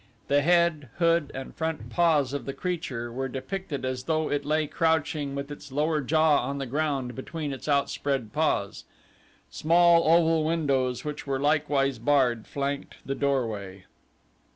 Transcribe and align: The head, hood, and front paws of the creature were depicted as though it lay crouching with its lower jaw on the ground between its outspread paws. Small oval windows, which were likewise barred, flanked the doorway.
The 0.29 0.41
head, 0.41 0.89
hood, 0.97 1.29
and 1.35 1.53
front 1.53 1.91
paws 1.91 2.33
of 2.33 2.45
the 2.45 2.53
creature 2.55 3.11
were 3.13 3.27
depicted 3.29 3.85
as 3.85 4.05
though 4.05 4.31
it 4.31 4.43
lay 4.45 4.65
crouching 4.65 5.35
with 5.35 5.51
its 5.51 5.71
lower 5.71 6.01
jaw 6.01 6.43
on 6.49 6.57
the 6.57 6.65
ground 6.65 7.13
between 7.13 7.53
its 7.53 7.67
outspread 7.67 8.33
paws. 8.33 8.83
Small 9.51 10.03
oval 10.05 10.43
windows, 10.43 11.05
which 11.05 11.27
were 11.27 11.39
likewise 11.39 11.99
barred, 11.99 12.47
flanked 12.47 12.95
the 13.05 13.13
doorway. 13.13 13.83